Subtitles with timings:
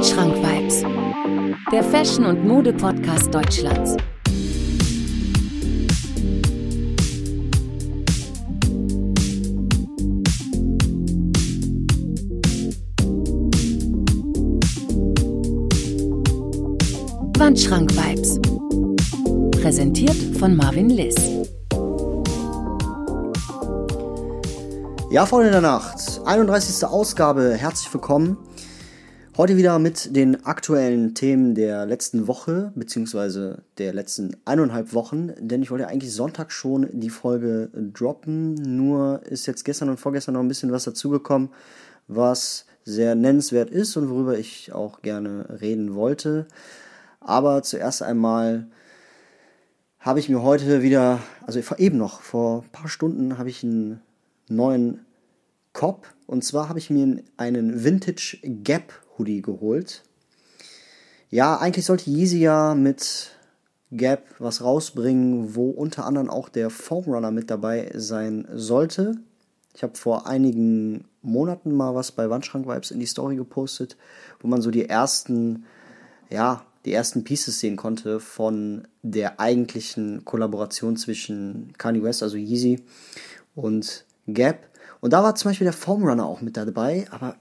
[0.00, 0.82] Wandschrank Vibes,
[1.70, 3.98] der Fashion- und Mode-Podcast Deutschlands.
[17.36, 18.40] Wandschrank Vibes.
[19.60, 21.16] Präsentiert von Marvin Liss.
[25.10, 26.86] Ja, Freunde der Nacht, 31.
[26.86, 28.38] Ausgabe, herzlich willkommen.
[29.40, 35.62] Heute wieder mit den aktuellen Themen der letzten Woche, beziehungsweise der letzten eineinhalb Wochen, denn
[35.62, 40.42] ich wollte eigentlich Sonntag schon die Folge droppen, nur ist jetzt gestern und vorgestern noch
[40.42, 41.48] ein bisschen was dazugekommen,
[42.06, 46.46] was sehr nennenswert ist und worüber ich auch gerne reden wollte.
[47.20, 48.66] Aber zuerst einmal
[50.00, 54.02] habe ich mir heute wieder, also eben noch, vor ein paar Stunden habe ich einen
[54.50, 55.00] neuen
[55.72, 60.02] Cop und zwar habe ich mir einen Vintage Gap Hoodie geholt.
[61.30, 63.30] Ja, eigentlich sollte Yeezy ja mit
[63.92, 69.16] Gap was rausbringen, wo unter anderem auch der Foam Runner mit dabei sein sollte.
[69.74, 73.96] Ich habe vor einigen Monaten mal was bei Wandschrank Vibes in die Story gepostet,
[74.40, 75.64] wo man so die ersten,
[76.30, 82.82] ja, die ersten Pieces sehen konnte von der eigentlichen Kollaboration zwischen Kanye West, also Yeezy,
[83.54, 84.69] und Gap.
[85.00, 87.36] Und da war zum Beispiel der Foam Runner auch mit dabei, aber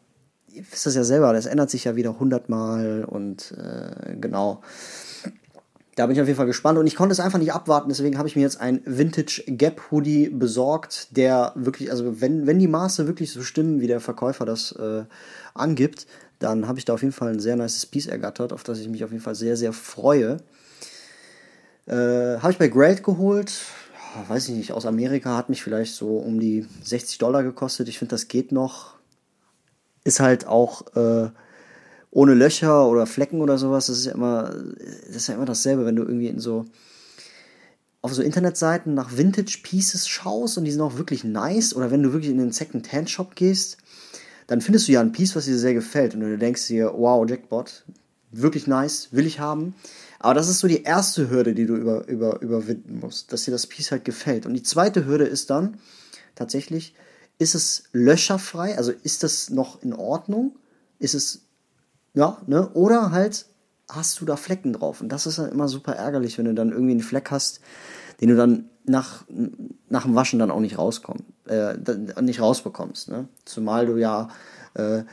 [0.48, 4.62] ihr wisst das ja selber, das ändert sich ja wieder hundertmal und äh, genau.
[5.96, 8.18] Da bin ich auf jeden Fall gespannt und ich konnte es einfach nicht abwarten, deswegen
[8.18, 12.70] habe ich mir jetzt ein Vintage Gap Hoodie besorgt, der wirklich, also wenn, wenn die
[12.70, 15.04] Maße wirklich so stimmen, wie der Verkäufer das äh,
[15.54, 16.08] angibt,
[16.40, 18.88] dann habe ich da auf jeden Fall ein sehr nices Piece ergattert, auf das ich
[18.88, 20.38] mich auf jeden Fall sehr, sehr freue.
[21.86, 23.52] Äh, habe ich bei Great geholt,
[24.28, 27.88] weiß ich nicht, aus Amerika hat mich vielleicht so um die 60 Dollar gekostet.
[27.90, 29.00] Ich finde, das geht noch
[30.04, 31.30] ist halt auch äh,
[32.12, 33.88] ohne Löcher oder Flecken oder sowas.
[33.88, 34.54] Das ist ja immer,
[35.08, 36.66] das ist ja immer dasselbe, wenn du irgendwie in so
[38.02, 42.02] auf so Internetseiten nach Vintage Pieces schaust und die sind auch wirklich nice oder wenn
[42.02, 43.78] du wirklich in den Second Hand Shop gehst,
[44.48, 47.30] dann findest du ja ein Piece, was dir sehr gefällt und du denkst dir, wow,
[47.30, 47.84] Jackpot,
[48.32, 49.76] wirklich nice, will ich haben.
[50.20, 53.52] Aber das ist so die erste Hürde, die du über, über, überwinden musst, dass dir
[53.52, 54.46] das Piece halt gefällt.
[54.46, 55.78] Und die zweite Hürde ist dann
[56.36, 56.94] tatsächlich,
[57.38, 58.78] ist es löcherfrei?
[58.78, 60.58] Also ist das noch in Ordnung?
[61.00, 61.46] Ist es,
[62.14, 62.70] ja, ne?
[62.74, 63.46] Oder halt
[63.90, 65.00] hast du da Flecken drauf?
[65.00, 67.62] Und das ist dann immer super ärgerlich, wenn du dann irgendwie einen Fleck hast,
[68.20, 69.24] den du dann nach,
[69.88, 71.76] nach dem Waschen dann auch nicht rauskommst, äh,
[72.22, 73.30] nicht rausbekommst, ne?
[73.46, 74.28] Zumal du ja,
[74.74, 75.04] äh,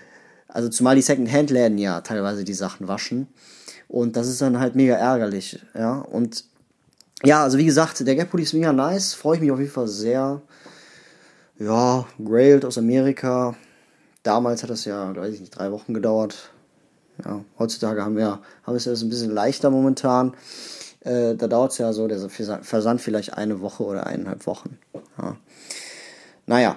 [0.49, 3.29] also zumal die Second-Hand-Läden ja teilweise die Sachen waschen.
[3.89, 5.99] Und das ist dann halt mega ärgerlich, ja.
[5.99, 6.45] Und
[7.25, 9.71] ja, also wie gesagt, der Gap Hoodie ist mega nice, freue ich mich auf jeden
[9.71, 10.43] Fall sehr
[11.59, 13.55] ja, Grailed aus Amerika.
[14.23, 16.51] Damals hat das ja, weiß ich nicht, drei Wochen gedauert.
[17.25, 20.35] Ja, heutzutage haben wir, haben wir es jetzt ein bisschen leichter momentan.
[21.01, 24.79] Äh, da dauert es ja so, der Versand vielleicht eine Woche oder eineinhalb Wochen.
[25.17, 25.37] Ja.
[26.47, 26.77] Naja,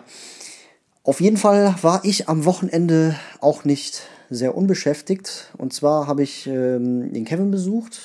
[1.03, 5.51] auf jeden Fall war ich am Wochenende auch nicht sehr unbeschäftigt.
[5.57, 7.99] Und zwar habe ich ähm, den Kevin besucht.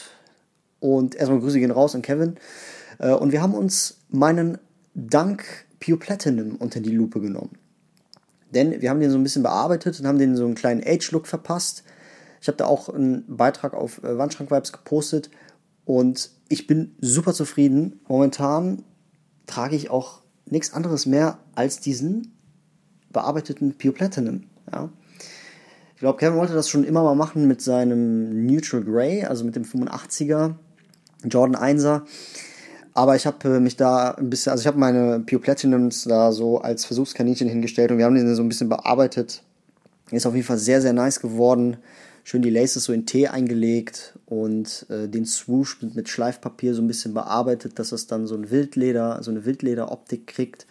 [0.80, 2.36] Und erstmal Grüße gehen raus an Kevin.
[2.98, 4.58] Äh, und wir haben uns meinen
[4.94, 5.44] Dank
[5.80, 7.58] Pure Platinum unter die Lupe genommen.
[8.54, 11.26] Denn wir haben den so ein bisschen bearbeitet und haben den so einen kleinen Age-Look
[11.26, 11.82] verpasst.
[12.40, 15.30] Ich habe da auch einen Beitrag auf äh, Wandschrank-Vibes gepostet
[15.84, 18.00] und ich bin super zufrieden.
[18.06, 18.84] Momentan
[19.46, 22.32] trage ich auch nichts anderes mehr als diesen
[23.10, 24.44] bearbeiteten Pure Platinum.
[24.70, 24.90] Ja.
[25.94, 29.54] Ich glaube, Kevin wollte das schon immer mal machen mit seinem Neutral Grey, also mit
[29.54, 30.54] dem 85er
[31.24, 32.02] Jordan 1er.
[32.94, 36.32] Aber ich habe äh, mich da ein bisschen, also ich habe meine Pure Platinums da
[36.32, 39.42] so als Versuchskaninchen hingestellt und wir haben den so ein bisschen bearbeitet.
[40.10, 41.76] Ist auf jeden Fall sehr, sehr nice geworden.
[42.24, 46.82] Schön die Laces so in Tee eingelegt und äh, den Swoosh mit, mit Schleifpapier so
[46.82, 50.66] ein bisschen bearbeitet, dass es dann so ein Wildleder, so eine Wildlederoptik kriegt.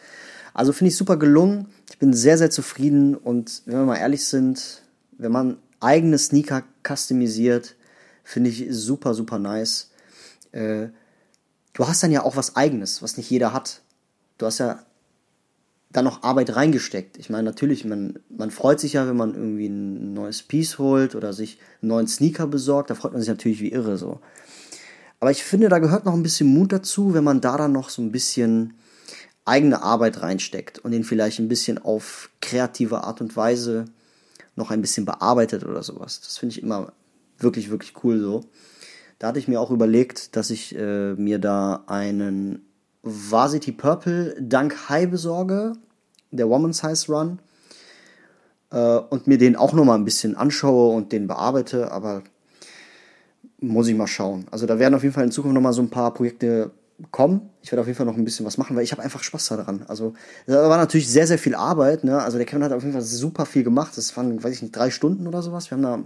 [0.53, 1.67] Also finde ich super gelungen.
[1.89, 4.82] Ich bin sehr, sehr zufrieden und wenn wir mal ehrlich sind,
[5.17, 7.75] wenn man eigene Sneaker customisiert,
[8.23, 9.91] finde ich super, super nice.
[10.51, 10.87] Äh,
[11.73, 13.81] du hast dann ja auch was Eigenes, was nicht jeder hat.
[14.37, 14.83] Du hast ja
[15.91, 17.17] da noch Arbeit reingesteckt.
[17.17, 21.15] Ich meine, natürlich, man, man freut sich ja, wenn man irgendwie ein neues Piece holt
[21.15, 22.89] oder sich einen neuen Sneaker besorgt.
[22.89, 24.19] Da freut man sich natürlich wie irre so.
[25.19, 27.89] Aber ich finde, da gehört noch ein bisschen Mut dazu, wenn man da dann noch
[27.89, 28.73] so ein bisschen
[29.45, 33.85] eigene Arbeit reinsteckt und den vielleicht ein bisschen auf kreative Art und Weise
[34.55, 36.21] noch ein bisschen bearbeitet oder sowas.
[36.21, 36.93] Das finde ich immer
[37.37, 38.41] wirklich, wirklich cool so.
[39.19, 42.65] Da hatte ich mir auch überlegt, dass ich äh, mir da einen
[43.03, 45.73] Varsity Purple Dunk High besorge,
[46.31, 47.39] der Woman Size Run.
[48.71, 52.23] äh, und mir den auch nochmal ein bisschen anschaue und den bearbeite, aber
[53.59, 54.45] muss ich mal schauen.
[54.51, 56.71] Also da werden auf jeden Fall in Zukunft nochmal so ein paar Projekte
[57.11, 57.49] kommen.
[57.61, 59.47] Ich werde auf jeden Fall noch ein bisschen was machen, weil ich habe einfach Spaß
[59.47, 59.85] daran.
[59.87, 60.13] Also
[60.45, 62.03] da war natürlich sehr, sehr viel Arbeit.
[62.03, 62.21] Ne?
[62.21, 63.97] Also der Kevin hat auf jeden Fall super viel gemacht.
[63.97, 65.69] Das waren, weiß ich nicht, drei Stunden oder sowas.
[65.69, 66.03] Wir haben da,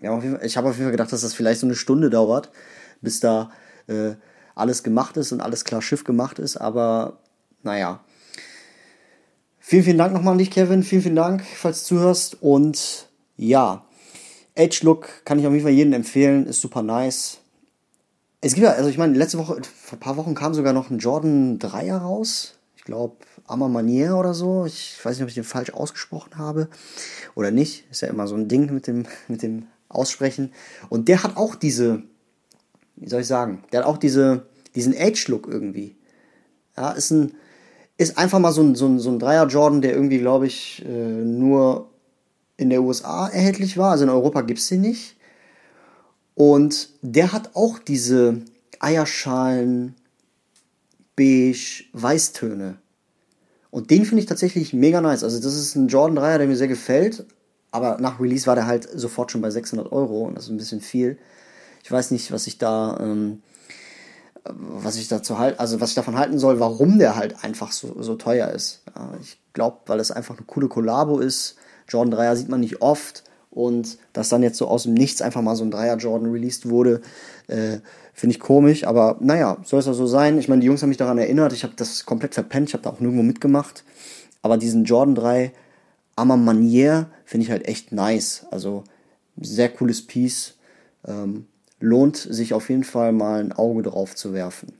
[0.00, 2.10] wir haben Fall, ich habe auf jeden Fall gedacht, dass das vielleicht so eine Stunde
[2.10, 2.50] dauert,
[3.00, 3.50] bis da
[3.88, 4.14] äh,
[4.54, 6.56] alles gemacht ist und alles klar Schiff gemacht ist.
[6.56, 7.18] Aber
[7.62, 8.00] naja.
[9.58, 10.82] Vielen, vielen Dank nochmal an dich, Kevin.
[10.82, 12.40] Vielen, vielen Dank, falls du zuhörst.
[12.40, 13.84] Und ja,
[14.54, 16.46] Edge Look kann ich auf jeden Fall jedem empfehlen.
[16.46, 17.40] Ist super nice
[18.46, 20.90] es gibt ja, also ich meine, letzte Woche, vor ein paar Wochen kam sogar noch
[20.90, 22.54] ein Jordan 3er raus.
[22.76, 23.16] Ich glaube,
[23.46, 24.64] Ama Manier oder so.
[24.66, 26.68] Ich weiß nicht, ob ich den falsch ausgesprochen habe
[27.34, 27.90] oder nicht.
[27.90, 30.52] Ist ja immer so ein Ding mit dem, mit dem Aussprechen.
[30.88, 32.04] Und der hat auch diese,
[32.94, 34.46] wie soll ich sagen, der hat auch diese,
[34.76, 35.96] diesen Age-Look irgendwie.
[36.76, 37.34] Ja, ist ein,
[37.98, 40.84] ist einfach mal so ein, so ein, so ein Dreier Jordan, der irgendwie, glaube ich,
[40.86, 41.90] äh, nur
[42.56, 43.90] in der USA erhältlich war.
[43.90, 45.15] Also in Europa gibt es den nicht.
[46.36, 48.42] Und der hat auch diese
[48.78, 49.96] Eierschalen,
[51.16, 52.76] beige, Weißtöne.
[53.70, 55.24] Und den finde ich tatsächlich mega nice.
[55.24, 57.24] Also das ist ein Jordan 3er, der mir sehr gefällt.
[57.70, 60.58] Aber nach Release war der halt sofort schon bei 600 Euro und das ist ein
[60.58, 61.18] bisschen viel.
[61.82, 63.42] Ich weiß nicht, was ich da, ähm,
[64.44, 68.02] was ich dazu halt, also was ich davon halten soll, warum der halt einfach so,
[68.02, 68.82] so teuer ist.
[69.20, 71.56] Ich glaube, weil es einfach eine coole Kollabo ist.
[71.88, 73.24] Jordan 3er sieht man nicht oft
[73.56, 76.68] und dass dann jetzt so aus dem Nichts einfach mal so ein Dreier Jordan released
[76.68, 77.00] wurde,
[77.46, 77.78] äh,
[78.12, 80.38] finde ich komisch, aber naja, soll es ja so sein.
[80.38, 82.84] Ich meine, die Jungs haben mich daran erinnert, ich habe das komplett verpennt, ich habe
[82.84, 83.82] da auch nirgendwo mitgemacht,
[84.42, 85.52] aber diesen Jordan 3
[86.16, 88.84] Amma Manier finde ich halt echt nice, also
[89.40, 90.56] sehr cooles Piece,
[91.08, 91.46] ähm,
[91.80, 94.74] lohnt sich auf jeden Fall mal ein Auge drauf zu werfen.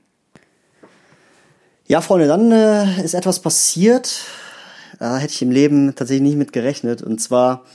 [1.87, 4.23] Ja, Freunde, dann äh, ist etwas passiert,
[4.99, 7.65] da hätte ich im Leben tatsächlich nicht mit gerechnet, und zwar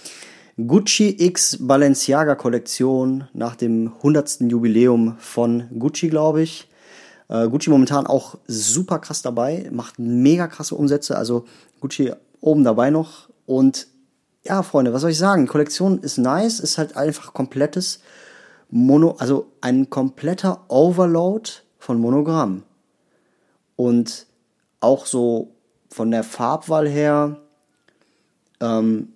[0.59, 4.43] Gucci X Balenciaga Kollektion nach dem 100.
[4.43, 6.69] Jubiläum von Gucci, glaube ich.
[7.29, 11.47] Äh, Gucci momentan auch super krass dabei, macht mega krasse Umsätze, also
[11.81, 12.13] Gucci
[12.43, 13.31] oben dabei noch.
[13.47, 13.87] Und
[14.45, 15.47] ja, Freunde, was soll ich sagen?
[15.47, 18.01] Kollektion ist nice, ist halt einfach komplettes
[18.69, 22.65] Mono, also ein kompletter Overload von Monogramm.
[23.77, 24.27] Und
[24.81, 25.55] auch so
[25.89, 27.39] von der Farbwahl her,
[28.61, 29.15] ähm,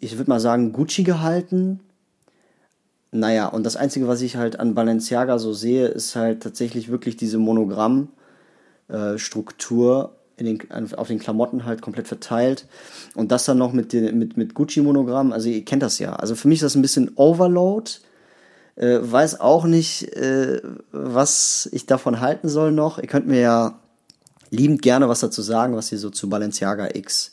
[0.00, 1.80] ich würde mal sagen, Gucci gehalten.
[3.10, 7.16] Naja, und das Einzige, was ich halt an Balenciaga so sehe, ist halt tatsächlich wirklich
[7.16, 10.58] diese Monogramm-Struktur äh,
[10.96, 12.66] auf den Klamotten halt komplett verteilt.
[13.14, 16.14] Und das dann noch mit, den, mit, mit Gucci-Monogramm, also ihr kennt das ja.
[16.14, 17.90] Also für mich ist das ein bisschen Overload.
[18.76, 20.60] Äh, weiß auch nicht, äh,
[20.92, 22.98] was ich davon halten soll noch.
[22.98, 23.80] Ihr könnt mir ja
[24.50, 27.32] liebend gerne was dazu sagen, was ihr so zu Balenciaga X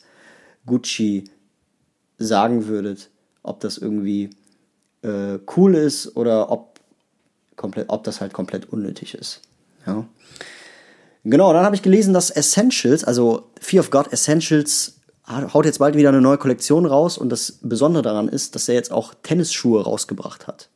[0.66, 1.24] Gucci
[2.18, 3.10] sagen würdet,
[3.42, 4.30] ob das irgendwie
[5.02, 6.80] äh, cool ist oder ob,
[7.56, 9.40] komplett, ob das halt komplett unnötig ist.
[9.86, 10.04] Ja.
[11.24, 15.96] Genau, dann habe ich gelesen, dass Essentials, also Fear of God Essentials, haut jetzt bald
[15.96, 19.82] wieder eine neue Kollektion raus und das Besondere daran ist, dass er jetzt auch Tennisschuhe
[19.82, 20.68] rausgebracht hat.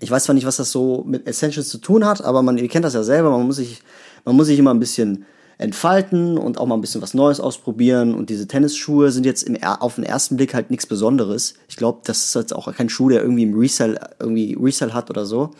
[0.00, 2.68] Ich weiß zwar nicht, was das so mit Essentials zu tun hat, aber man, ihr
[2.68, 3.82] kennt das ja selber, man muss sich,
[4.24, 5.24] man muss sich immer ein bisschen
[5.58, 8.14] entfalten und auch mal ein bisschen was Neues ausprobieren.
[8.14, 11.54] Und diese Tennisschuhe sind jetzt im, auf den ersten Blick halt nichts Besonderes.
[11.68, 15.10] Ich glaube, das ist jetzt auch kein Schuh, der irgendwie im Resell, irgendwie Resell hat
[15.10, 15.50] oder so.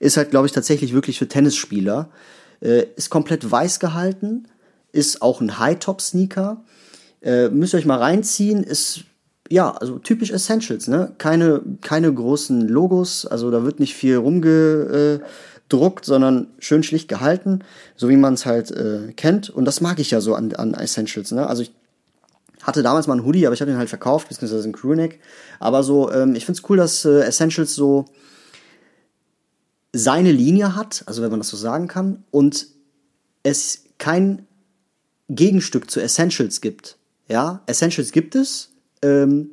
[0.00, 2.10] Ist halt, glaube ich, tatsächlich wirklich für Tennisspieler.
[2.60, 4.48] Äh, ist komplett weiß gehalten.
[4.92, 6.64] Ist auch ein High-Top-Sneaker.
[7.22, 8.64] Äh, müsst ihr euch mal reinziehen.
[8.64, 9.04] Ist
[9.48, 11.12] ja, also typisch Essentials, ne?
[11.18, 15.20] Keine, keine großen Logos, also da wird nicht viel rumge,
[15.70, 17.60] äh, druckt, sondern schön schlicht gehalten,
[17.96, 19.48] so wie man es halt äh, kennt.
[19.48, 21.32] Und das mag ich ja so an, an Essentials.
[21.32, 21.46] Ne?
[21.46, 21.72] Also ich
[22.62, 25.20] hatte damals mal einen Hoodie, aber ich habe den halt verkauft, beziehungsweise einen Crewneck.
[25.58, 28.04] Aber so, ähm, ich finde es cool, dass äh, Essentials so
[29.92, 32.66] seine Linie hat, also wenn man das so sagen kann, und
[33.42, 34.46] es kein
[35.28, 36.96] Gegenstück zu Essentials gibt.
[37.28, 38.70] Ja, Essentials gibt es,
[39.02, 39.50] ähm,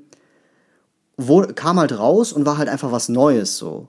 [1.15, 3.87] wo, kam halt raus und war halt einfach was Neues so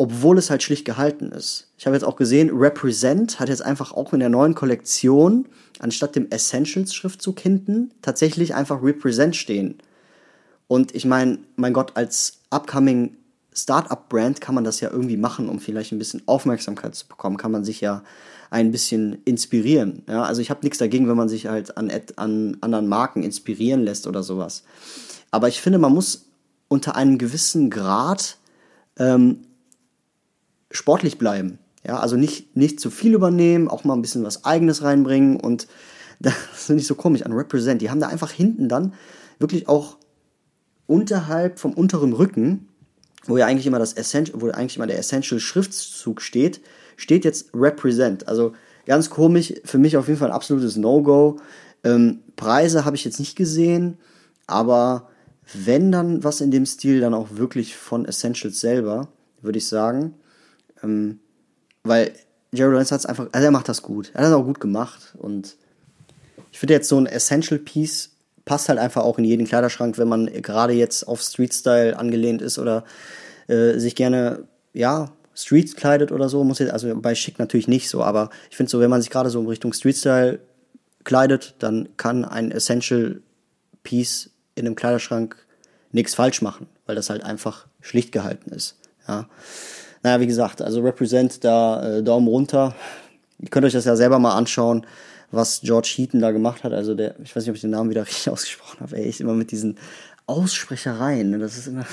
[0.00, 1.66] obwohl es halt schlicht gehalten ist.
[1.76, 5.44] Ich habe jetzt auch gesehen, Represent hat jetzt einfach auch in der neuen Kollektion
[5.78, 9.76] anstatt dem Essentials-Schriftzug hinten tatsächlich einfach Represent stehen.
[10.68, 13.14] Und ich meine, mein Gott, als upcoming
[13.52, 17.52] Startup-Brand kann man das ja irgendwie machen, um vielleicht ein bisschen Aufmerksamkeit zu bekommen, kann
[17.52, 18.02] man sich ja
[18.48, 20.02] ein bisschen inspirieren.
[20.08, 23.82] Ja, also ich habe nichts dagegen, wenn man sich halt an, an anderen Marken inspirieren
[23.82, 24.64] lässt oder sowas.
[25.30, 26.24] Aber ich finde, man muss
[26.68, 28.38] unter einem gewissen Grad
[28.98, 29.40] ähm,
[30.70, 31.58] sportlich bleiben.
[31.86, 35.66] Ja, also nicht, nicht zu viel übernehmen, auch mal ein bisschen was Eigenes reinbringen und
[36.20, 36.34] das
[36.66, 37.80] finde ich so komisch an Represent.
[37.80, 38.94] Die haben da einfach hinten dann
[39.38, 39.96] wirklich auch
[40.86, 42.68] unterhalb vom unteren Rücken,
[43.24, 46.60] wo ja eigentlich immer das Essential, wo eigentlich immer der Essential Schriftzug steht,
[46.96, 48.28] steht jetzt Represent.
[48.28, 48.52] Also
[48.86, 51.38] ganz komisch, für mich auf jeden Fall ein absolutes No-Go.
[51.84, 53.98] Ähm, Preise habe ich jetzt nicht gesehen,
[54.46, 55.08] aber
[55.54, 59.08] wenn dann was in dem Stil, dann auch wirklich von Essentials selber,
[59.42, 60.14] würde ich sagen.
[60.82, 61.20] Ähm,
[61.82, 62.12] weil
[62.52, 64.10] Jerry Lawrence hat es einfach, also er macht das gut.
[64.14, 65.56] Er hat das auch gut gemacht und
[66.52, 68.10] ich finde jetzt so ein Essential Piece
[68.44, 72.42] passt halt einfach auch in jeden Kleiderschrank, wenn man gerade jetzt auf Street Style angelehnt
[72.42, 72.84] ist oder
[73.46, 76.42] äh, sich gerne, ja, Street kleidet oder so.
[76.42, 79.10] Muss jetzt, also bei Schick natürlich nicht so, aber ich finde so, wenn man sich
[79.10, 80.40] gerade so in Richtung Street Style
[81.04, 83.22] kleidet, dann kann ein Essential
[83.82, 85.36] Piece in einem Kleiderschrank
[85.92, 88.76] nichts falsch machen, weil das halt einfach schlicht gehalten ist.
[89.06, 89.28] Ja.
[90.02, 92.74] Naja, wie gesagt, also Represent da äh, Daumen runter.
[93.38, 94.86] Ihr könnt euch das ja selber mal anschauen,
[95.30, 96.72] was George Heaton da gemacht hat.
[96.72, 98.96] Also der, ich weiß nicht, ob ich den Namen wieder richtig ausgesprochen habe.
[98.96, 99.76] Ey, ich immer mit diesen
[100.26, 101.30] Aussprechereien.
[101.30, 101.38] Ne?
[101.38, 101.84] Das ist immer,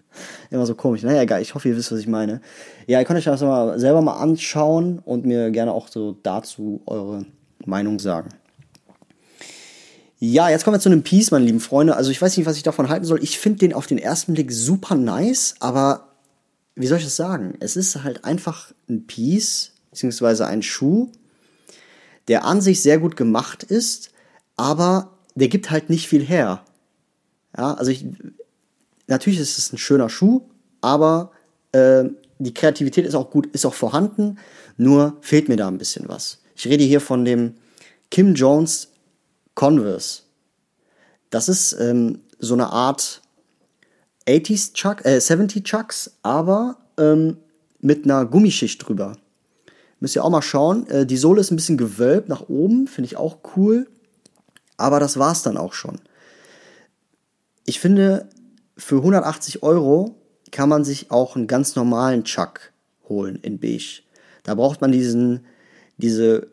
[0.50, 1.02] immer so komisch.
[1.02, 2.40] Naja, egal, ich hoffe, ihr wisst, was ich meine.
[2.86, 6.82] Ja, ihr könnt euch das mal selber mal anschauen und mir gerne auch so dazu
[6.86, 7.26] eure
[7.64, 8.30] Meinung sagen.
[10.18, 11.96] Ja, jetzt kommen wir zu einem Piece, meine lieben Freunde.
[11.96, 13.22] Also ich weiß nicht, was ich davon halten soll.
[13.22, 16.11] Ich finde den auf den ersten Blick super nice, aber
[16.74, 17.54] wie soll ich das sagen?
[17.60, 21.10] Es ist halt einfach ein Piece, beziehungsweise ein Schuh,
[22.28, 24.10] der an sich sehr gut gemacht ist,
[24.56, 26.64] aber der gibt halt nicht viel her.
[27.56, 28.06] Ja, also ich,
[29.06, 30.42] natürlich ist es ein schöner Schuh,
[30.80, 31.32] aber
[31.72, 32.04] äh,
[32.38, 34.38] die Kreativität ist auch gut, ist auch vorhanden,
[34.76, 36.38] nur fehlt mir da ein bisschen was.
[36.56, 37.54] Ich rede hier von dem
[38.10, 38.88] Kim Jones
[39.54, 40.22] Converse.
[41.30, 43.21] Das ist ähm, so eine Art
[44.26, 47.36] 80s Chuck, äh, 70 Chucks, aber ähm,
[47.80, 49.16] mit einer Gummischicht drüber.
[50.00, 50.86] Müsst ihr auch mal schauen.
[50.88, 53.88] Äh, die Sohle ist ein bisschen gewölbt nach oben, finde ich auch cool.
[54.76, 56.00] Aber das war's dann auch schon.
[57.66, 58.28] Ich finde,
[58.76, 60.16] für 180 Euro
[60.50, 62.72] kann man sich auch einen ganz normalen Chuck
[63.08, 64.02] holen in beige.
[64.42, 65.46] Da braucht man diesen,
[65.98, 66.48] diese,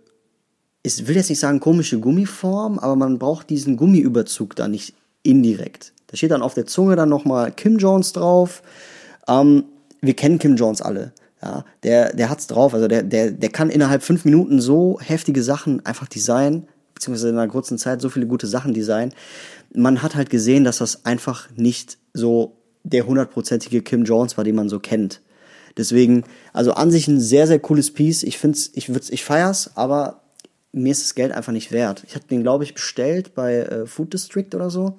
[0.83, 5.93] ich will jetzt nicht sagen komische Gummiform, aber man braucht diesen Gummiüberzug da nicht indirekt.
[6.09, 8.63] Da steht dann auf der Zunge dann nochmal Kim Jones drauf.
[9.27, 9.65] Ähm,
[10.01, 11.13] wir kennen Kim Jones alle.
[11.41, 12.73] Ja, der, der hat's drauf.
[12.73, 17.37] Also der, der, der kann innerhalb fünf Minuten so heftige Sachen einfach designen, beziehungsweise in
[17.37, 19.13] einer kurzen Zeit so viele gute Sachen designen.
[19.73, 24.55] Man hat halt gesehen, dass das einfach nicht so der hundertprozentige Kim Jones war, den
[24.55, 25.21] man so kennt.
[25.77, 26.23] Deswegen,
[26.53, 28.23] also an sich ein sehr, sehr cooles Piece.
[28.23, 30.21] Ich find's, ich würd's, ich feier's, aber
[30.71, 32.03] mir ist das Geld einfach nicht wert.
[32.07, 34.97] Ich hatte den, glaube ich, bestellt bei äh, Food District oder so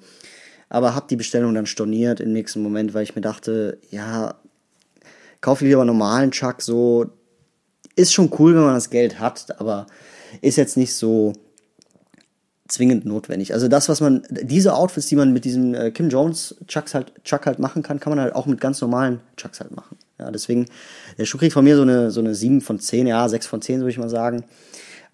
[0.71, 4.35] aber habe die Bestellung dann storniert im nächsten Moment, weil ich mir dachte, ja,
[5.41, 7.07] kauf lieber normalen Chuck, so
[7.97, 9.85] ist schon cool, wenn man das Geld hat, aber
[10.41, 11.33] ist jetzt nicht so
[12.69, 13.53] zwingend notwendig.
[13.53, 17.21] Also das, was man, diese Outfits, die man mit diesem äh, Kim Jones Chucks halt,
[17.25, 19.97] Chuck halt machen kann, kann man halt auch mit ganz normalen Chucks halt machen.
[20.19, 20.67] Ja, deswegen,
[21.17, 23.61] der Schuh kriegt von mir so eine, so eine 7 von 10, ja, 6 von
[23.61, 24.45] 10, würde ich mal sagen.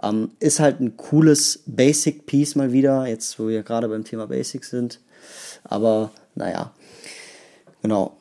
[0.04, 4.28] Ähm, ist halt ein cooles Basic Piece mal wieder, jetzt wo wir gerade beim Thema
[4.28, 5.00] Basics sind.
[5.68, 6.72] Aber naja,
[7.82, 8.18] genau.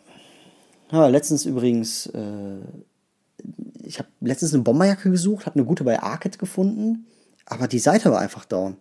[0.90, 2.58] Ja, letztens übrigens, äh,
[3.82, 7.06] ich habe letztens eine Bomberjacke gesucht, habe eine gute bei Arcade gefunden,
[7.44, 8.76] aber die Seite war einfach down.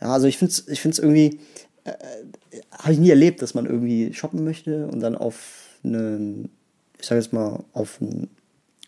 [0.00, 1.40] Ja, also ich finde es ich find's irgendwie,
[1.84, 1.92] äh,
[2.72, 6.48] habe ich nie erlebt, dass man irgendwie shoppen möchte und dann auf eine,
[6.98, 8.28] ich sage jetzt mal, auf, ein,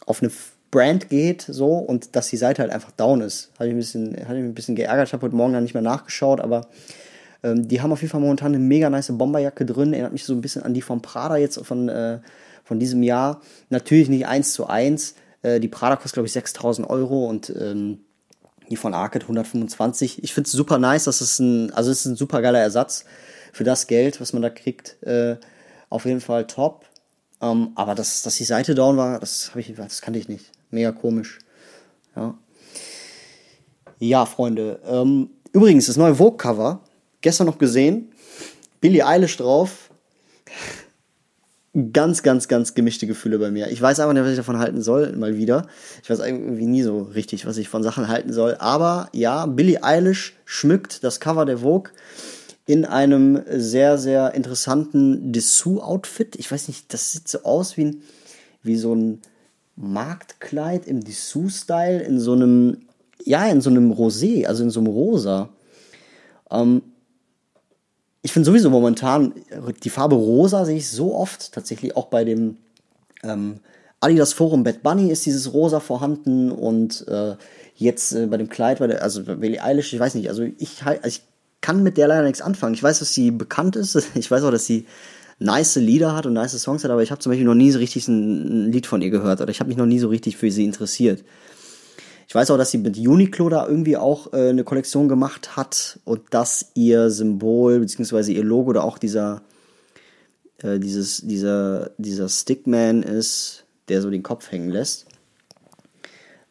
[0.07, 0.31] auf eine
[0.71, 3.50] Brand geht, so, und dass die Seite halt einfach down ist.
[3.55, 5.83] Hatte ich ein bisschen, hatte ich ein bisschen geärgert, habe heute Morgen dann nicht mehr
[5.83, 6.69] nachgeschaut, aber
[7.43, 9.93] ähm, die haben auf jeden Fall momentan eine mega nice Bomberjacke drin.
[9.93, 12.21] Erinnert mich so ein bisschen an die von Prada jetzt von, äh,
[12.65, 13.41] von diesem Jahr.
[13.71, 15.15] Natürlich nicht eins zu eins.
[15.43, 18.01] Äh, die Prada kostet, glaube ich, 6000 Euro und ähm,
[18.71, 20.23] die von Arcade 125.
[20.23, 21.05] Ich finde es super nice.
[21.05, 23.05] Das ist ein, also es ist ein super geiler Ersatz
[23.53, 25.03] für das Geld, was man da kriegt.
[25.03, 25.37] Äh,
[25.91, 26.87] auf jeden Fall top.
[27.41, 30.47] Ähm, aber dass, dass die Seite down war, das, ich, das kannte ich nicht.
[30.71, 31.41] Mega komisch.
[32.15, 32.35] Ja,
[33.99, 34.81] ja Freunde.
[34.87, 36.81] Ähm, übrigens, das neue Vogue-Cover
[37.23, 38.12] gestern noch gesehen,
[38.81, 39.91] Billie Eilish drauf.
[41.93, 43.71] Ganz, ganz, ganz gemischte Gefühle bei mir.
[43.71, 45.67] Ich weiß einfach nicht, was ich davon halten soll, mal wieder.
[46.02, 48.57] Ich weiß irgendwie nie so richtig, was ich von Sachen halten soll.
[48.59, 51.91] Aber ja, Billie Eilish schmückt das Cover der Vogue
[52.67, 56.37] in einem sehr, sehr interessanten Dessous-Outfit.
[56.37, 58.02] Ich weiß nicht, das sieht so aus wie, ein,
[58.62, 59.23] wie so ein
[59.76, 62.83] Marktkleid im Dessous-Style, in so einem,
[63.25, 65.49] ja, in so einem Rosé, also in so einem Rosa.
[66.50, 66.83] Ähm,
[68.23, 69.35] ich finde sowieso momentan
[69.83, 72.57] die Farbe rosa sehe ich so oft, tatsächlich auch bei dem
[73.25, 73.61] ähm,
[74.00, 77.37] Adidas Forum Bad Bunny ist dieses rosa vorhanden und äh,
[77.76, 80.83] jetzt äh, bei dem Kleid, bei der, also Billie Eilish, ich weiß nicht, also ich,
[80.85, 81.23] also ich
[81.61, 82.75] kann mit der leider nichts anfangen.
[82.75, 84.87] Ich weiß, dass sie bekannt ist, ich weiß auch, dass sie
[85.38, 87.79] nice Lieder hat und nice Songs hat, aber ich habe zum Beispiel noch nie so
[87.79, 90.50] richtig ein Lied von ihr gehört oder ich habe mich noch nie so richtig für
[90.50, 91.25] sie interessiert.
[92.33, 95.99] Ich weiß auch, dass sie mit Uniqlo da irgendwie auch äh, eine Kollektion gemacht hat
[96.07, 99.43] und dass ihr Symbol beziehungsweise ihr Logo da auch dieser
[100.62, 105.05] äh, dieses dieser dieser Stickman ist, der so den Kopf hängen lässt.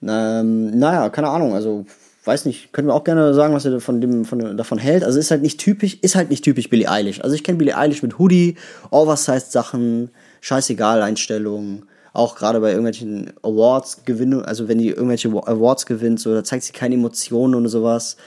[0.03, 1.87] Ähm, naja, keine Ahnung, also
[2.25, 5.03] weiß nicht, können wir auch gerne sagen, was er von dem, von, davon hält.
[5.03, 7.21] Also ist halt nicht typisch, ist halt nicht typisch Billie Eilish.
[7.21, 8.55] Also ich kenne Billie Eilish mit Hoodie,
[8.91, 10.11] Oversized Sachen,
[10.41, 16.33] scheißegal Einstellungen, auch gerade bei irgendwelchen Awards gewinnen, also wenn die irgendwelche Awards gewinnt, so,
[16.33, 18.17] da zeigt sie keine Emotionen und sowas.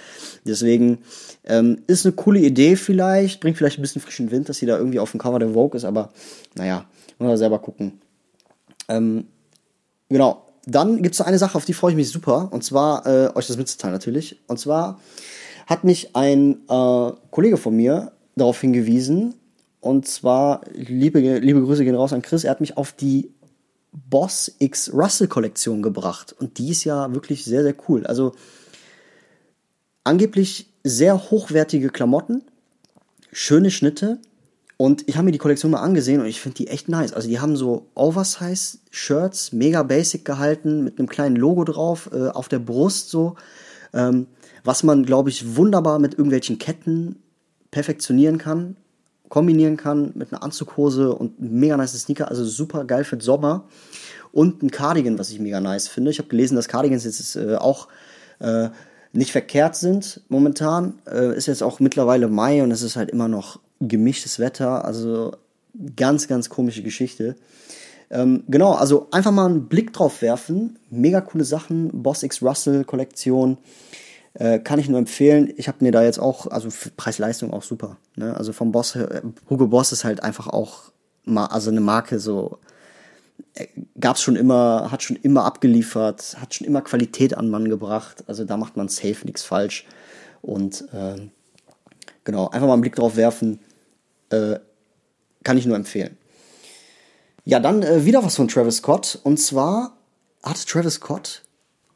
[0.47, 0.99] Deswegen
[1.45, 4.79] ähm, ist eine coole Idee vielleicht, bringt vielleicht ein bisschen frischen Wind, dass sie da
[4.79, 6.11] irgendwie auf dem Cover der Vogue ist, aber
[6.55, 6.87] naja,
[7.19, 8.01] muss man selber gucken.
[8.89, 9.27] Ähm,
[10.09, 13.31] genau, dann gibt es eine Sache, auf die freue ich mich super, und zwar äh,
[13.35, 14.41] euch das mitzuteilen natürlich.
[14.47, 14.99] Und zwar
[15.67, 19.35] hat mich ein äh, Kollege von mir darauf hingewiesen,
[19.81, 23.35] und zwar, liebe, liebe Grüße gehen raus an Chris, er hat mich auf die
[23.95, 26.35] Boss X Russell Kollektion gebracht.
[26.39, 28.05] Und die ist ja wirklich sehr, sehr cool.
[28.07, 28.33] Also
[30.03, 32.43] angeblich sehr hochwertige Klamotten,
[33.33, 34.19] schöne Schnitte.
[34.77, 37.13] Und ich habe mir die Kollektion mal angesehen und ich finde die echt nice.
[37.13, 42.49] Also die haben so Oversize-Shirts, mega basic gehalten, mit einem kleinen Logo drauf, äh, auf
[42.49, 43.37] der Brust so.
[43.93, 44.27] Ähm,
[44.65, 47.23] was man, glaube ich, wunderbar mit irgendwelchen Ketten
[47.71, 48.77] perfektionieren kann
[49.35, 53.65] kombinieren kann mit einer Anzughose und mega nice Sneaker, also super geil für den Sommer.
[54.31, 56.13] Und ein Cardigan, was ich mega nice finde.
[56.13, 57.89] Ich habe gelesen, dass Cardigans jetzt äh, auch
[58.39, 58.69] äh,
[59.13, 61.01] nicht verkehrt sind momentan.
[61.11, 64.85] Äh, ist jetzt auch mittlerweile Mai und es ist halt immer noch gemischtes Wetter.
[64.85, 65.33] Also
[65.97, 67.35] ganz, ganz komische Geschichte.
[68.11, 70.79] Ähm, genau, also einfach mal einen Blick drauf werfen.
[70.91, 71.91] Mega coole Sachen.
[72.05, 73.59] Boss X Russell Kollektion.
[74.35, 75.53] Äh, kann ich nur empfehlen.
[75.57, 77.99] Ich habe mir da jetzt auch, also Preis-Leistung auch super.
[78.17, 78.37] Ne?
[78.37, 80.93] Also vom Boss, äh, Hugo Boss ist halt einfach auch
[81.27, 82.59] also eine Marke so,
[83.55, 83.67] äh,
[83.99, 88.25] gab's schon immer, hat schon immer abgeliefert, hat schon immer Qualität an Mann gebracht.
[88.27, 89.87] Also da macht man safe nichts falsch.
[90.43, 91.29] Und äh,
[92.25, 93.61] genau, einfach mal einen Blick drauf werfen,
[94.31, 94.59] äh,
[95.45, 96.17] kann ich nur empfehlen.
[97.45, 99.21] Ja, dann äh, wieder was von Travis Scott.
[99.23, 99.97] Und zwar
[100.43, 101.43] hat Travis Scott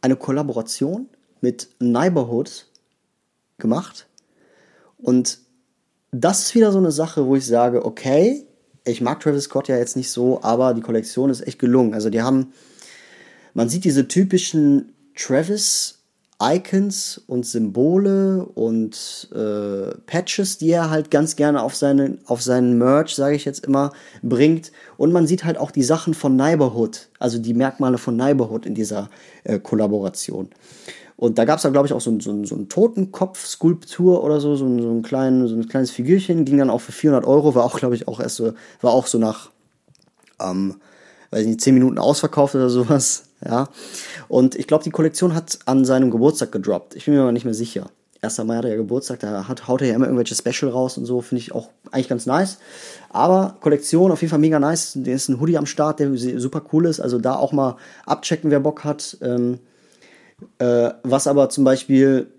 [0.02, 1.08] eine Kollaboration
[1.40, 2.66] mit Neighborhood
[3.58, 4.06] gemacht.
[4.98, 5.38] Und
[6.10, 8.46] das ist wieder so eine Sache, wo ich sage, okay,
[8.84, 11.94] ich mag Travis Scott ja jetzt nicht so, aber die Kollektion ist echt gelungen.
[11.94, 12.52] Also die haben,
[13.54, 15.98] man sieht diese typischen Travis
[16.40, 22.78] Icons und Symbole und äh, Patches, die er halt ganz gerne auf, seine, auf seinen
[22.78, 24.70] Merch, sage ich jetzt immer, bringt.
[24.96, 28.74] Und man sieht halt auch die Sachen von Neighborhood, also die Merkmale von Neighborhood in
[28.76, 29.10] dieser
[29.42, 30.50] äh, Kollaboration.
[31.18, 34.54] Und da gab es dann, glaube ich, auch so, so, so ein Totenkopf-Skulptur oder so,
[34.54, 37.64] so, so, ein klein, so ein kleines Figürchen, ging dann auch für 400 Euro, war
[37.64, 38.52] auch, glaube ich, auch erst so,
[38.82, 39.50] war auch so nach,
[40.40, 40.76] ähm,
[41.32, 43.68] weiß nicht, 10 Minuten ausverkauft oder sowas, ja.
[44.28, 46.94] Und ich glaube, die Kollektion hat an seinem Geburtstag gedroppt.
[46.94, 47.90] Ich bin mir aber nicht mehr sicher.
[48.22, 48.38] 1.
[48.44, 51.04] Mai hat er ja Geburtstag, da hat, haut er ja immer irgendwelche Special raus und
[51.04, 52.58] so, finde ich auch eigentlich ganz nice.
[53.10, 54.92] Aber Kollektion auf jeden Fall mega nice.
[54.94, 57.00] Der ist ein Hoodie am Start, der super cool ist.
[57.00, 57.76] Also da auch mal
[58.06, 59.18] abchecken, wer Bock hat.
[59.20, 59.58] Ähm,
[60.58, 62.32] äh, was aber zum Beispiel,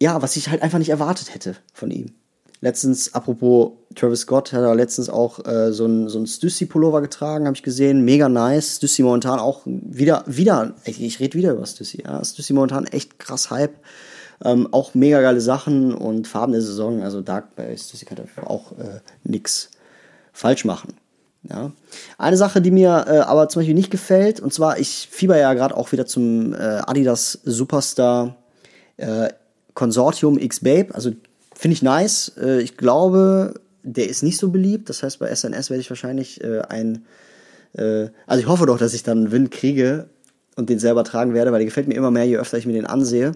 [0.00, 2.14] ja, was ich halt einfach nicht erwartet hätte von ihm.
[2.60, 7.56] Letztens, apropos Travis Scott, hat er letztens auch äh, so ein, so Stussy-Pullover getragen, habe
[7.56, 8.04] ich gesehen.
[8.04, 8.76] Mega nice.
[8.76, 12.02] Stussy momentan auch wieder, wieder, ich, ich rede wieder über Stussy.
[12.04, 12.24] Ja.
[12.24, 13.76] Stussy momentan echt krass Hype.
[14.44, 17.02] Ähm, auch mega geile Sachen und Farben der Saison.
[17.02, 19.70] Also Dark bei Stussy kann auch äh, nix
[20.32, 20.94] falsch machen.
[21.42, 21.72] Ja.
[22.18, 25.54] Eine Sache, die mir äh, aber zum Beispiel nicht gefällt, und zwar, ich fieber ja
[25.54, 28.36] gerade auch wieder zum äh, Adidas Superstar
[28.96, 29.28] äh,
[29.74, 30.94] Consortium X Babe.
[30.94, 31.12] Also
[31.54, 32.32] finde ich nice.
[32.40, 34.88] Äh, ich glaube, der ist nicht so beliebt.
[34.88, 37.04] Das heißt, bei SNS werde ich wahrscheinlich äh, ein.
[37.74, 40.08] Äh, also ich hoffe doch, dass ich dann einen Wind kriege
[40.56, 42.72] und den selber tragen werde, weil der gefällt mir immer mehr, je öfter ich mir
[42.72, 43.32] den ansehe.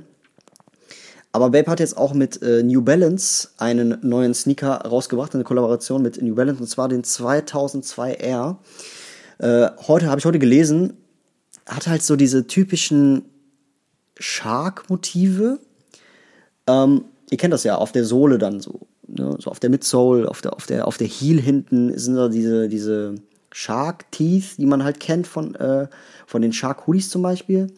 [1.33, 6.03] Aber Babe hat jetzt auch mit äh, New Balance einen neuen Sneaker rausgebracht, eine Kollaboration
[6.03, 8.57] mit New Balance, und zwar den 2002R.
[9.39, 10.93] Äh, heute habe ich heute gelesen,
[11.67, 13.25] hat halt so diese typischen
[14.19, 15.59] Shark-Motive.
[16.67, 18.81] Ähm, ihr kennt das ja, auf der Sohle dann so.
[19.07, 19.37] Ne?
[19.41, 22.69] So auf der Midsole, auf der, auf der, auf der Heel hinten sind da diese,
[22.69, 23.15] diese
[23.53, 25.89] Shark-Teeth, die man halt kennt von, äh,
[26.27, 27.69] von den Shark-Hoodies zum Beispiel.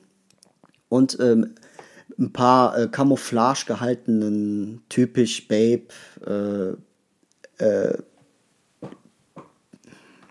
[0.89, 1.55] Und ähm,
[2.19, 5.85] ein paar äh, Camouflage gehaltenen, typisch Babe
[6.27, 7.99] äh, äh,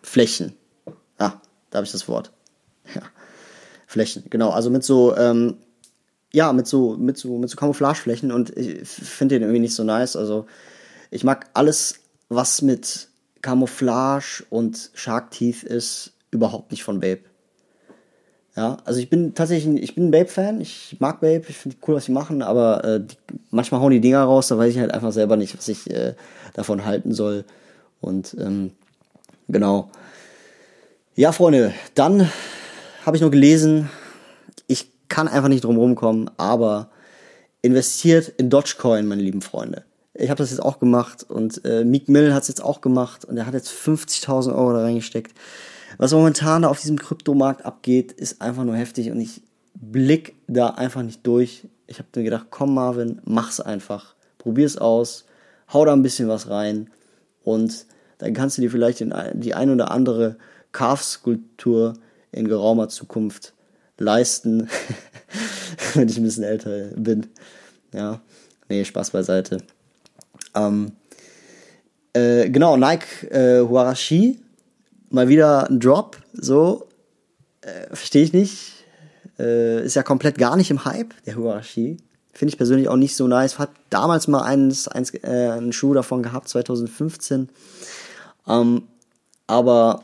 [0.01, 0.53] Flächen.
[1.17, 1.33] Ah,
[1.69, 2.31] da habe ich das Wort.
[2.93, 3.01] Ja.
[3.87, 4.49] Flächen, genau.
[4.49, 5.57] Also mit so, ähm,
[6.31, 9.83] ja, mit so, mit so, mit so Camouflageflächen und ich finde den irgendwie nicht so
[9.83, 10.15] nice.
[10.15, 10.47] Also
[11.11, 13.09] ich mag alles, was mit
[13.41, 17.21] Camouflage und Shark Teeth ist, überhaupt nicht von Babe.
[18.55, 21.95] Ja, also ich bin tatsächlich, ich bin ein Babe-Fan, ich mag Babe, ich finde cool,
[21.95, 23.15] was sie machen, aber äh, die,
[23.49, 26.13] manchmal hauen die Dinger raus, da weiß ich halt einfach selber nicht, was ich äh,
[26.53, 27.45] davon halten soll.
[27.99, 28.71] Und ähm,
[29.47, 29.89] genau.
[31.15, 32.29] Ja, Freunde, dann
[33.05, 33.89] habe ich noch gelesen,
[34.67, 36.89] ich kann einfach nicht drum rumkommen, aber
[37.63, 39.83] investiert in Dogecoin, meine lieben Freunde.
[40.13, 43.25] Ich habe das jetzt auch gemacht und äh, Meek Mill hat es jetzt auch gemacht
[43.25, 45.33] und er hat jetzt 50.000 Euro da reingesteckt.
[45.97, 49.41] Was momentan da auf diesem Kryptomarkt abgeht, ist einfach nur heftig und ich
[49.73, 51.67] blick da einfach nicht durch.
[51.87, 55.25] Ich habe mir gedacht, komm Marvin, mach's einfach, probier's aus,
[55.71, 56.89] hau da ein bisschen was rein
[57.43, 57.85] und
[58.17, 58.99] dann kannst du dir vielleicht
[59.33, 60.37] die ein oder andere
[60.71, 61.93] Calf-Skulptur
[62.31, 63.53] in geraumer Zukunft
[63.97, 64.69] leisten,
[65.93, 67.27] wenn ich ein bisschen älter bin.
[67.93, 68.21] Ja,
[68.69, 69.57] nee, Spaß beiseite.
[70.55, 70.93] Ähm,
[72.13, 74.39] äh, genau, Nike äh, Huarashi
[75.13, 76.87] mal wieder ein Drop, so,
[77.61, 78.73] äh, verstehe ich nicht.
[79.39, 81.97] Äh, ist ja komplett gar nicht im Hype, der Huarashi.
[82.33, 83.59] Finde ich persönlich auch nicht so nice.
[83.59, 87.49] Hat damals mal eins, eins, äh, einen Schuh davon gehabt, 2015.
[88.47, 88.83] Ähm,
[89.45, 90.03] aber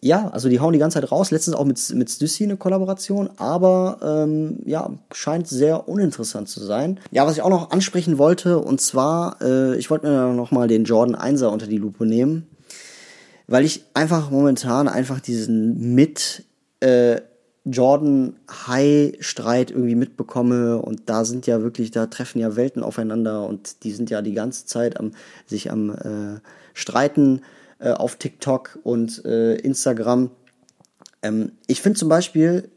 [0.00, 1.30] ja, also die hauen die ganze Zeit raus.
[1.30, 6.98] Letztens auch mit, mit Stussy eine Kollaboration, aber ähm, ja, scheint sehr uninteressant zu sein.
[7.10, 10.68] Ja, was ich auch noch ansprechen wollte, und zwar, äh, ich wollte mir noch mal
[10.68, 12.46] den Jordan 1er unter die Lupe nehmen
[13.46, 16.44] weil ich einfach momentan einfach diesen mit
[16.80, 17.20] äh,
[17.64, 23.46] Jordan High Streit irgendwie mitbekomme und da sind ja wirklich, da treffen ja Welten aufeinander
[23.46, 25.12] und die sind ja die ganze Zeit am
[25.46, 26.40] sich am äh,
[26.74, 27.42] streiten
[27.80, 30.30] äh, auf TikTok und äh, Instagram.
[31.22, 32.70] Ähm, ich finde zum Beispiel,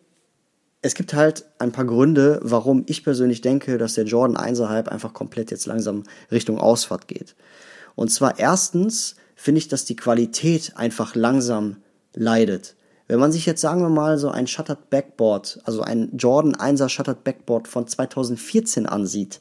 [0.82, 4.88] es gibt halt ein paar Gründe, warum ich persönlich denke, dass der Jordan 1er Hype
[4.88, 7.36] einfach komplett jetzt langsam Richtung Ausfahrt geht.
[7.96, 11.78] Und zwar erstens finde ich, dass die Qualität einfach langsam
[12.14, 12.76] leidet.
[13.08, 16.90] Wenn man sich jetzt, sagen wir mal, so ein Shuttered Backboard, also ein Jordan 1er
[16.90, 19.40] Shuttered Backboard von 2014 ansieht,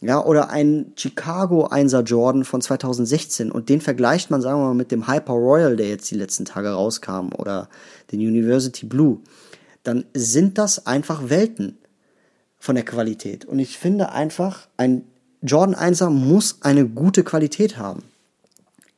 [0.00, 4.74] ja, oder ein Chicago 1er Jordan von 2016 und den vergleicht man, sagen wir mal,
[4.74, 7.68] mit dem Hyper Royal, der jetzt die letzten Tage rauskam, oder
[8.12, 9.18] den University Blue,
[9.82, 11.76] dann sind das einfach Welten
[12.58, 13.44] von der Qualität.
[13.44, 15.04] Und ich finde einfach, ein
[15.42, 18.02] Jordan 1er muss eine gute Qualität haben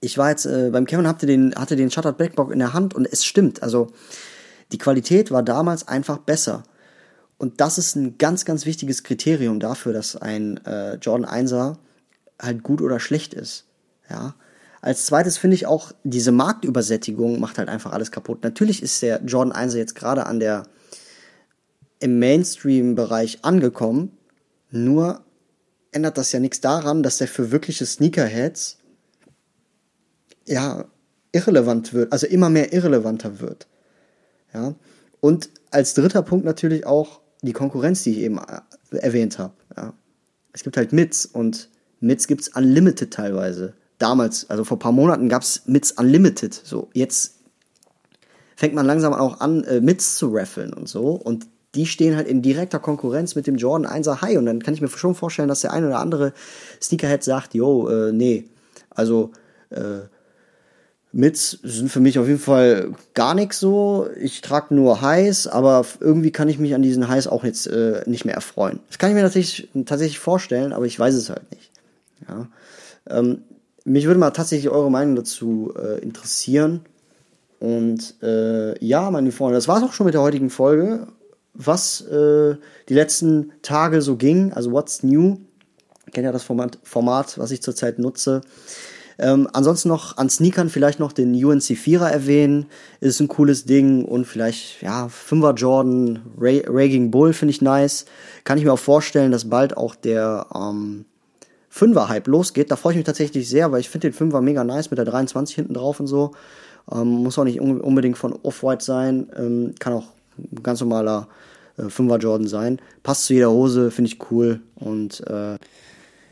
[0.03, 2.93] ich war jetzt äh, beim Kevin, hatte den, hatte den Shuttered Backbox in der Hand
[2.93, 3.63] und es stimmt.
[3.63, 3.87] Also
[4.73, 6.65] die Qualität war damals einfach besser.
[7.39, 11.77] Und das ist ein ganz, ganz wichtiges Kriterium dafür, dass ein äh, Jordan 1er
[12.41, 13.67] halt gut oder schlecht ist.
[14.11, 14.35] Ja.
[14.81, 18.43] Als zweites finde ich auch, diese Marktübersättigung macht halt einfach alles kaputt.
[18.43, 20.65] Natürlich ist der Jordan 1er jetzt gerade an der
[22.01, 24.19] im Mainstream-Bereich angekommen,
[24.73, 25.25] nur
[25.93, 28.79] ändert das ja nichts daran, dass der für wirkliche Sneakerheads
[30.47, 30.85] ja,
[31.33, 33.67] irrelevant wird, also immer mehr irrelevanter wird.
[34.53, 34.75] Ja.
[35.21, 39.55] Und als dritter Punkt natürlich auch die Konkurrenz, die ich eben äh, erwähnt habe.
[39.77, 39.95] Ja.
[40.53, 43.75] Es gibt halt Mits und Mits gibt es unlimited teilweise.
[43.99, 46.53] Damals, also vor ein paar Monaten gab es Mits unlimited.
[46.53, 47.39] So, jetzt
[48.57, 51.11] fängt man langsam auch an, äh, Mits zu raffeln und so.
[51.13, 54.37] Und die stehen halt in direkter Konkurrenz mit dem Jordan 1er High.
[54.37, 56.33] Und dann kann ich mir schon vorstellen, dass der ein oder andere
[56.81, 58.45] Sneakerhead sagt, yo, äh, nee,
[58.91, 59.33] also
[59.71, 60.01] äh,
[61.13, 64.09] Mits sind für mich auf jeden Fall gar nichts so.
[64.19, 68.03] Ich trage nur Highs, aber irgendwie kann ich mich an diesen Highs auch jetzt äh,
[68.07, 68.81] nicht mehr erfreuen.
[68.89, 71.71] Das kann ich mir tatsächlich, tatsächlich vorstellen, aber ich weiß es halt nicht.
[72.27, 72.49] Ja.
[73.11, 73.43] Ähm,
[73.85, 76.81] mich würde mal tatsächlich eure Meinung dazu äh, interessieren.
[77.61, 81.09] Und äh, ja, meine Freunde, das war es auch schon mit der heutigen Folge.
[81.53, 82.57] Was äh,
[82.89, 85.39] die letzten Tage so ging, also What's New.
[86.07, 88.41] Ich kenne ja das Format, Format, was ich zurzeit nutze.
[89.19, 92.67] Ähm, ansonsten noch an Sneakern vielleicht noch den UNC 4er erwähnen.
[93.01, 98.07] Ist ein cooles Ding und vielleicht, ja, 5er Jordan, Raging Bull finde ich nice.
[98.45, 101.05] Kann ich mir auch vorstellen, dass bald auch der ähm,
[101.75, 102.71] 5er Hype losgeht.
[102.71, 105.07] Da freue ich mich tatsächlich sehr, weil ich finde den 5er mega nice mit der
[105.07, 106.33] 23 hinten drauf und so.
[106.91, 109.29] Ähm, muss auch nicht unbedingt von Off-White sein.
[109.37, 110.07] Ähm, kann auch
[110.39, 111.29] ein ganz normaler
[111.79, 112.81] äh, 5er Jordan sein.
[113.03, 114.61] Passt zu jeder Hose, finde ich cool.
[114.77, 115.57] Und äh,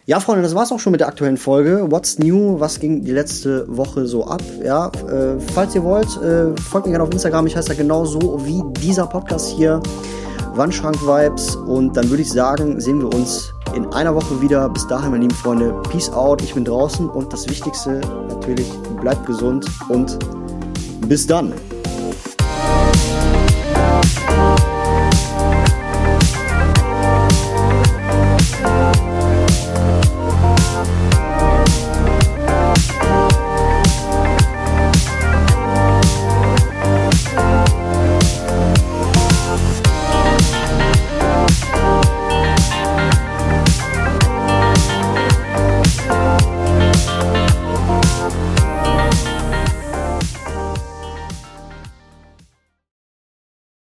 [0.06, 1.86] ja, Freunde, das war's auch schon mit der aktuellen Folge.
[1.90, 2.58] What's new?
[2.58, 4.42] Was ging die letzte Woche so ab?
[4.64, 7.46] Ja, äh, falls ihr wollt, äh, folgt mir gerne auf Instagram.
[7.46, 9.80] Ich heiße da genauso wie dieser Podcast hier.
[10.54, 11.54] Wandschrank Vibes.
[11.54, 14.68] Und dann würde ich sagen, sehen wir uns in einer Woche wieder.
[14.70, 16.42] Bis dahin, meine lieben Freunde, Peace out.
[16.42, 20.18] Ich bin draußen und das Wichtigste natürlich, bleibt gesund und
[21.06, 21.52] bis dann.